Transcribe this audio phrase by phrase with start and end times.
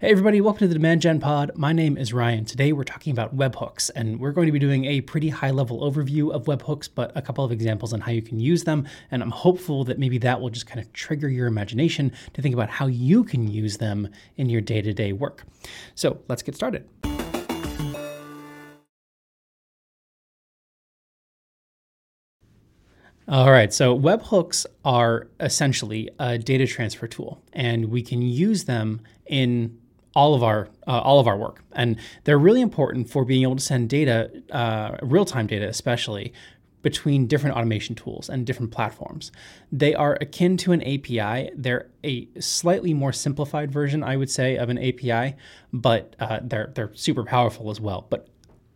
[0.00, 1.50] Hey everybody, welcome to the Demand Gen Pod.
[1.56, 2.46] My name is Ryan.
[2.46, 5.80] Today we're talking about webhooks, and we're going to be doing a pretty high level
[5.80, 8.88] overview of webhooks, but a couple of examples on how you can use them.
[9.10, 12.54] And I'm hopeful that maybe that will just kind of trigger your imagination to think
[12.54, 14.08] about how you can use them
[14.38, 15.44] in your day to day work.
[15.94, 16.88] So let's get started.
[23.28, 29.02] All right, so webhooks are essentially a data transfer tool, and we can use them
[29.26, 29.76] in
[30.20, 33.56] all of our uh, all of our work, and they're really important for being able
[33.56, 36.34] to send data, uh, real time data, especially
[36.82, 39.32] between different automation tools and different platforms.
[39.72, 41.50] They are akin to an API.
[41.54, 45.36] They're a slightly more simplified version, I would say, of an API,
[45.72, 48.06] but uh, they're they're super powerful as well.
[48.10, 48.28] But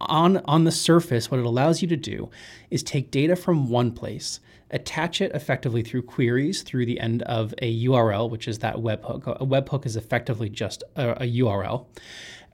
[0.00, 2.30] on on the surface, what it allows you to do
[2.70, 4.40] is take data from one place
[4.70, 9.26] attach it effectively through queries through the end of a URL, which is that webhook.
[9.26, 11.86] A webhook is effectively just a, a URL,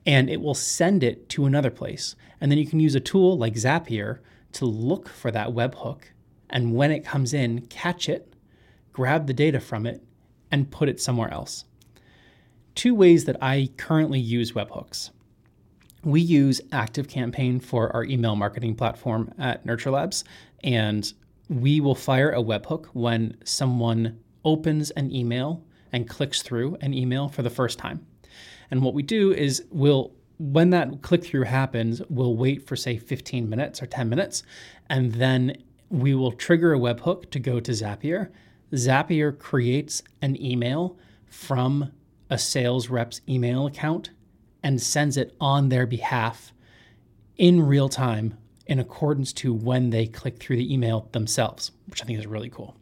[0.05, 2.15] and it will send it to another place.
[2.41, 4.19] And then you can use a tool like Zapier
[4.53, 6.03] to look for that webhook,
[6.49, 8.33] and when it comes in, catch it,
[8.93, 10.03] grab the data from it,
[10.51, 11.65] and put it somewhere else.
[12.73, 15.11] Two ways that I currently use webhooks.
[16.07, 20.23] We use ActiveCampaign for our email marketing platform at Nurture Labs,
[20.63, 21.11] and
[21.49, 27.27] we will fire a webhook when someone opens an email and clicks through an email
[27.27, 28.07] for the first time.
[28.71, 32.97] And what we do is we'll when that click through happens, we'll wait for say
[32.97, 34.43] 15 minutes or 10 minutes
[34.89, 35.57] and then
[35.89, 38.29] we will trigger a webhook to go to Zapier.
[38.71, 41.91] Zapier creates an email from
[42.29, 44.11] a sales rep's email account
[44.67, 46.51] and sends it on their behalf
[47.37, 52.05] in real time in accordance to when they click through the email themselves, which I
[52.05, 52.75] think is really cool.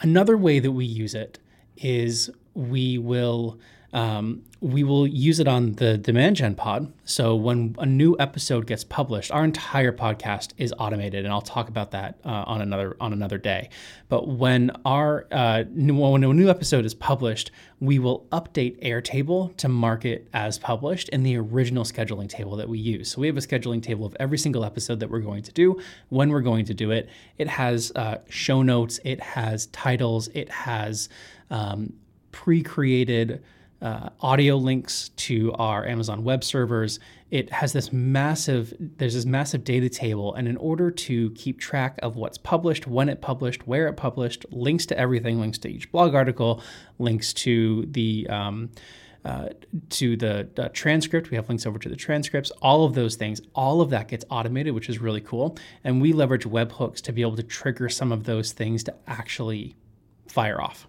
[0.00, 1.38] Another way that we use it
[1.76, 3.58] is we will
[3.94, 6.92] um, we will use it on the Demand Gen pod.
[7.04, 11.68] So when a new episode gets published, our entire podcast is automated, and I'll talk
[11.68, 13.68] about that uh, on another on another day.
[14.08, 19.56] But when our uh, new, when a new episode is published, we will update Airtable
[19.58, 23.12] to mark it as published in the original scheduling table that we use.
[23.12, 25.80] So we have a scheduling table of every single episode that we're going to do,
[26.08, 27.08] when we're going to do it.
[27.38, 31.08] It has uh, show notes, it has titles, it has
[31.50, 31.92] um,
[32.34, 33.44] pre-created
[33.80, 36.98] uh, audio links to our Amazon web servers.
[37.30, 40.34] It has this massive, there's this massive data table.
[40.34, 44.46] And in order to keep track of what's published, when it published, where it published,
[44.50, 46.60] links to everything, links to each blog article,
[46.98, 48.70] links to the, um,
[49.24, 49.50] uh,
[49.90, 51.30] to the uh, transcript.
[51.30, 54.24] We have links over to the transcripts, all of those things, all of that gets
[54.28, 55.56] automated, which is really cool.
[55.84, 59.76] And we leverage webhooks to be able to trigger some of those things to actually
[60.26, 60.88] fire off.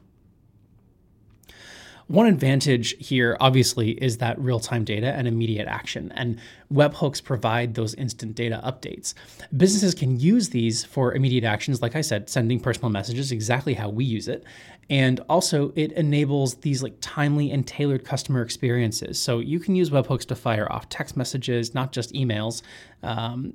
[2.07, 6.11] One advantage here, obviously, is that real time data and immediate action.
[6.15, 6.39] And
[6.71, 9.15] webhooks provide those instant data updates.
[9.57, 13.89] Businesses can use these for immediate actions, like I said, sending personal messages, exactly how
[13.89, 14.43] we use it.
[14.89, 19.19] And also, it enables these like timely and tailored customer experiences.
[19.19, 22.61] So you can use webhooks to fire off text messages, not just emails.
[23.05, 23.53] Um,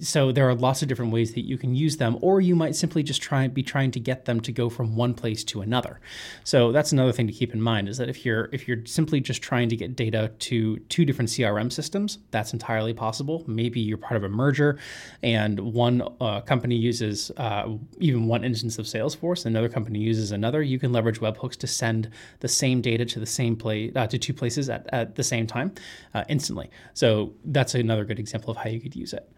[0.00, 2.76] so there are lots of different ways that you can use them, or you might
[2.76, 6.00] simply just try be trying to get them to go from one place to another.
[6.44, 9.20] So that's another thing to keep in mind is that if you're if you're simply
[9.20, 13.42] just trying to get data to two different CRM systems, that's entirely possible.
[13.46, 14.78] Maybe you're part of a merger,
[15.22, 20.62] and one uh, company uses uh, even one instance of Salesforce, another company uses another
[20.70, 22.10] you can leverage webhooks to send
[22.40, 25.46] the same data to the same place uh, to two places at, at the same
[25.46, 25.72] time
[26.14, 26.70] uh, instantly.
[26.94, 29.30] So that's another good example of how you could use it.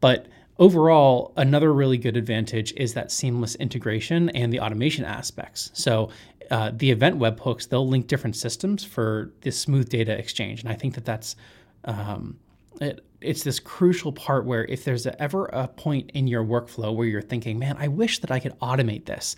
[0.00, 0.26] But
[0.58, 5.70] overall, another really good advantage is that seamless integration and the automation aspects.
[5.74, 6.10] So
[6.50, 10.74] uh, the event webhooks they'll link different systems for this smooth data exchange, and I
[10.74, 11.36] think that that's
[11.84, 12.38] um,
[12.80, 17.06] it, it's this crucial part where if there's ever a point in your workflow where
[17.06, 19.36] you're thinking, man, I wish that I could automate this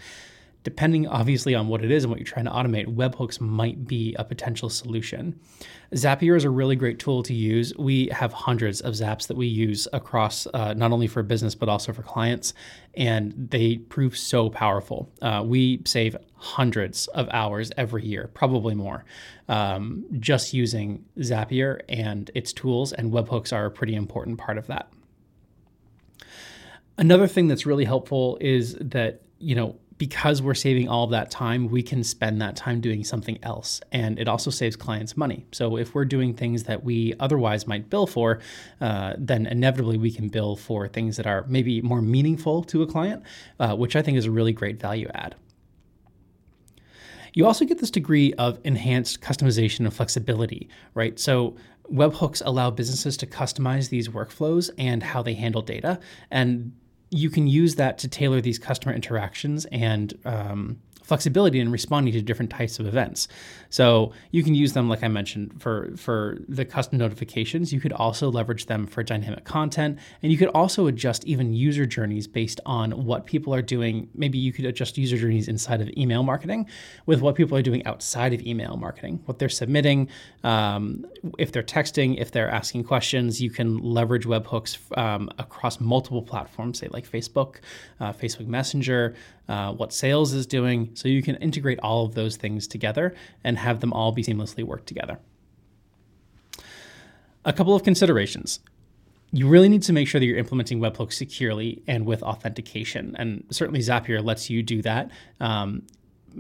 [0.65, 4.15] depending obviously on what it is and what you're trying to automate, webhooks might be
[4.19, 5.39] a potential solution.
[5.95, 7.73] Zapier is a really great tool to use.
[7.79, 11.69] We have hundreds of Zaps that we use across uh, not only for business but
[11.69, 12.53] also for clients,
[12.95, 15.11] and they prove so powerful.
[15.23, 19.05] Uh, we save hundreds of hours every year, probably more,
[19.49, 24.67] um, just using Zapier and its tools, and webhooks are a pretty important part of
[24.67, 24.91] that.
[26.99, 31.31] Another thing that's really helpful is that, you know, because we're saving all of that
[31.31, 33.81] time, we can spend that time doing something else.
[33.93, 35.45] And it also saves clients money.
[35.53, 38.39] So if we're doing things that we otherwise might bill for,
[38.81, 42.87] uh, then inevitably we can bill for things that are maybe more meaningful to a
[42.87, 43.25] client,
[43.59, 45.35] uh, which I think is a really great value add.
[47.35, 51.19] You also get this degree of enhanced customization and flexibility, right?
[51.19, 51.57] So
[51.93, 56.01] webhooks allow businesses to customize these workflows and how they handle data.
[56.31, 56.73] And
[57.11, 62.21] you can use that to tailor these customer interactions and um, flexibility in responding to
[62.21, 63.29] different types of events.
[63.71, 67.73] So you can use them, like I mentioned, for for the custom notifications.
[67.73, 71.87] You could also leverage them for dynamic content, and you could also adjust even user
[71.87, 74.09] journeys based on what people are doing.
[74.15, 76.69] Maybe you could adjust user journeys inside of email marketing
[77.07, 80.09] with what people are doing outside of email marketing, what they're submitting,
[80.45, 81.07] um,
[81.39, 83.41] if they're texting, if they're asking questions.
[83.41, 87.57] You can leverage webhooks um, across multiple platforms, say like Facebook,
[87.99, 89.15] uh, Facebook Messenger,
[89.49, 90.91] uh, what sales is doing.
[90.99, 93.15] So you can integrate all of those things together
[93.45, 95.19] and have them all be seamlessly work together.
[97.45, 98.61] A couple of considerations.
[99.31, 103.15] You really need to make sure that you're implementing webhooks securely and with authentication.
[103.19, 105.11] And certainly Zapier lets you do that.
[105.41, 105.83] Um,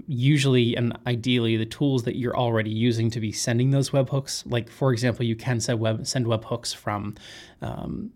[0.06, 4.70] usually and ideally the tools that you're already using to be sending those webhooks like
[4.70, 7.14] for example you can send web send webhooks from
[7.62, 8.12] um,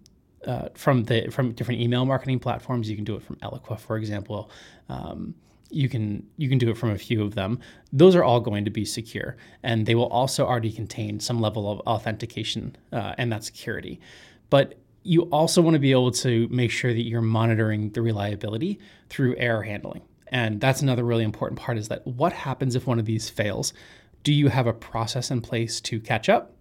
[0.47, 2.91] uh, from the from different email marketing platforms.
[2.91, 4.51] You can do it from Eloqua, for example.
[4.89, 5.35] Um,
[5.73, 7.59] you can you can do it from a few of them.
[7.93, 11.71] Those are all going to be secure, and they will also already contain some level
[11.71, 14.01] of authentication uh, and that security.
[14.51, 18.79] But you also want to be able to make sure that you're monitoring the reliability
[19.09, 20.03] through error handling.
[20.29, 23.73] And that's another really important part is that what happens if one of these fails?
[24.23, 26.55] Do you have a process in place to catch up?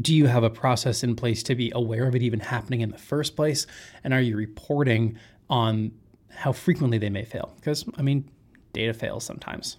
[0.00, 2.90] Do you have a process in place to be aware of it even happening in
[2.90, 3.66] the first place?
[4.04, 5.18] And are you reporting
[5.48, 5.90] on
[6.34, 7.52] how frequently they may fail?
[7.56, 8.28] Because, I mean,
[8.72, 9.76] data fails sometimes.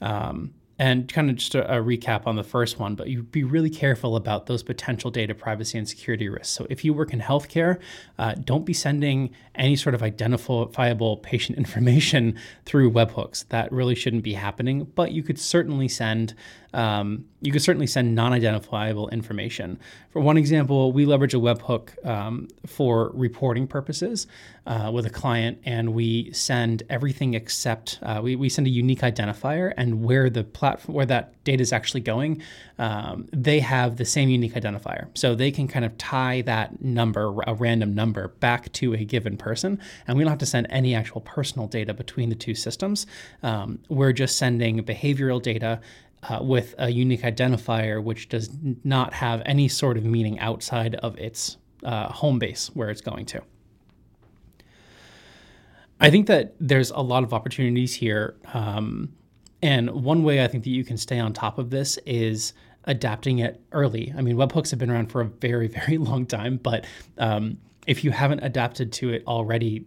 [0.00, 3.44] Um, and kind of just a, a, recap on the first one, but you be
[3.44, 6.48] really careful about those potential data privacy and security risks.
[6.48, 7.78] So if you work in healthcare,
[8.18, 12.34] uh, don't be sending any sort of identifiable patient information
[12.64, 13.46] through webhooks.
[13.48, 14.84] That really shouldn't be happening.
[14.94, 16.34] But you could certainly send
[16.72, 19.78] um, you could certainly send non-identifiable information.
[20.10, 24.26] For one example, we leverage a webhook um, for reporting purposes
[24.66, 29.00] uh, with a client, and we send everything except uh, we, we send a unique
[29.00, 32.42] identifier, and where the platform where that data is actually going,
[32.78, 37.34] um, they have the same unique identifier, so they can kind of tie that number,
[37.46, 40.94] a random number, back to a given person, and we don't have to send any
[40.94, 43.06] actual personal data between the two systems.
[43.42, 45.80] Um, we're just sending behavioral data
[46.22, 48.50] uh, with a unique identifier which does
[48.84, 53.24] not have any sort of meaning outside of its uh, home base where it's going
[53.26, 53.42] to.
[56.00, 58.36] I think that there's a lot of opportunities here.
[58.54, 59.12] Um,
[59.62, 62.52] and one way I think that you can stay on top of this is
[62.84, 64.12] adapting it early.
[64.16, 66.86] I mean, webhooks have been around for a very, very long time, but
[67.18, 69.84] um, if you haven't adapted to it already,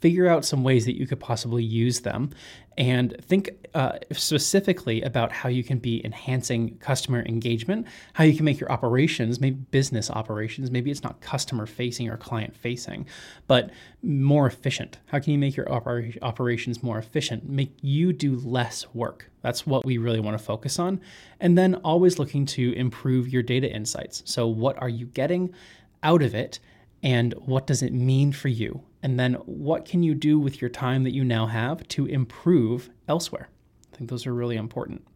[0.00, 2.30] figure out some ways that you could possibly use them
[2.78, 8.44] and think uh, specifically about how you can be enhancing customer engagement, how you can
[8.44, 13.06] make your operations, maybe business operations, maybe it's not customer facing or client facing,
[13.46, 13.70] but
[14.02, 14.98] more efficient.
[15.06, 17.48] How can you make your oper- operations more efficient?
[17.48, 19.30] Make you do less work.
[19.40, 21.00] That's what we really want to focus on.
[21.40, 24.22] And then always looking to improve your data insights.
[24.26, 25.54] So, what are you getting
[26.02, 26.58] out of it?
[27.02, 28.82] And what does it mean for you?
[29.06, 32.90] And then what can you do with your time that you now have to improve
[33.06, 33.48] elsewhere?
[33.92, 35.06] I think those are really important.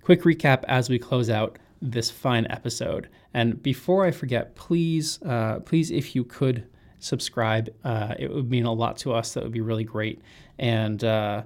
[0.00, 3.10] Quick recap as we close out this fine episode.
[3.34, 6.66] And before I forget, please, uh, please, if you could
[6.98, 9.34] subscribe, uh, it would mean a lot to us.
[9.34, 10.22] That would be really great.
[10.58, 11.42] And uh,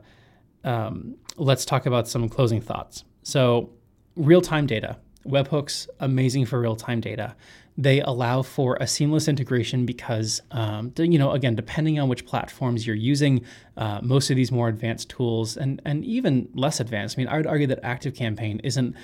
[0.62, 3.02] um, let's talk about some closing thoughts.
[3.24, 3.70] So,
[4.14, 4.98] real time data.
[5.26, 7.34] Webhooks, amazing for real time data.
[7.78, 12.86] They allow for a seamless integration because, um, you know, again, depending on which platforms
[12.86, 13.44] you're using,
[13.76, 17.16] uh, most of these more advanced tools and and even less advanced.
[17.16, 18.96] I mean, I would argue that Active Campaign isn't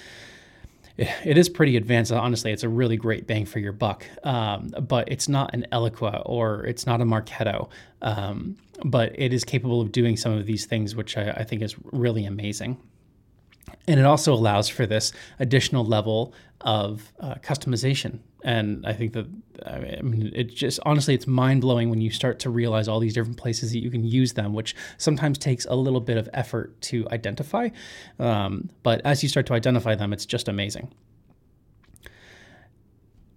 [0.97, 2.13] it is pretty advanced.
[2.13, 4.07] Honestly, it's a really great bang for your buck.
[4.25, 7.71] Um, but it's not an Eloqua or it's not a Marketo.
[8.03, 11.63] Um, but it is capable of doing some of these things, which I, I think
[11.63, 12.79] is really amazing.
[13.87, 18.21] And it also allows for this additional level of uh, customization.
[18.45, 19.27] And I think that,
[19.67, 23.15] I mean, it just honestly, it's mind blowing when you start to realize all these
[23.15, 26.81] different places that you can use them, which sometimes takes a little bit of effort
[26.83, 27.69] to identify.
[28.19, 30.93] Um, but as you start to identify them, it's just amazing.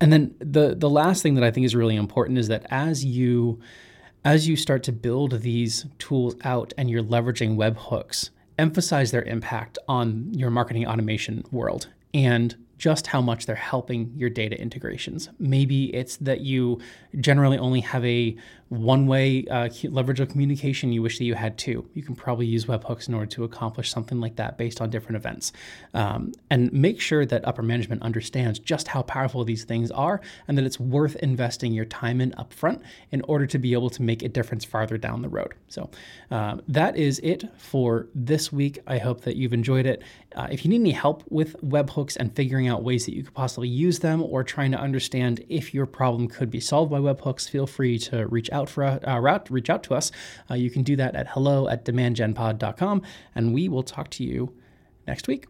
[0.01, 3.05] And then the the last thing that I think is really important is that as
[3.05, 3.59] you
[4.23, 9.77] as you start to build these tools out and you're leveraging webhooks, emphasize their impact
[9.87, 11.87] on your marketing automation world.
[12.13, 15.29] And just how much they're helping your data integrations.
[15.39, 16.79] Maybe it's that you
[17.19, 18.35] generally only have a
[18.69, 21.87] one way uh, leverage of communication, you wish that you had two.
[21.93, 25.17] You can probably use webhooks in order to accomplish something like that based on different
[25.17, 25.53] events.
[25.93, 30.57] Um, and make sure that upper management understands just how powerful these things are and
[30.57, 34.23] that it's worth investing your time in upfront in order to be able to make
[34.23, 35.53] a difference farther down the road.
[35.67, 35.89] So
[36.31, 38.79] uh, that is it for this week.
[38.87, 40.01] I hope that you've enjoyed it.
[40.35, 43.33] Uh, if you need any help with webhooks and figuring out ways that you could
[43.33, 47.49] possibly use them or trying to understand if your problem could be solved by webhooks,
[47.49, 50.11] feel free to reach out for uh, reach out to us.
[50.49, 53.01] Uh, you can do that at hello at demandgenpod.com,
[53.33, 54.53] and we will talk to you
[55.07, 55.47] next week.